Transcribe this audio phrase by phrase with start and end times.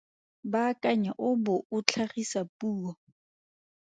[0.51, 2.89] Baakanya o bo o tlhagisa puo.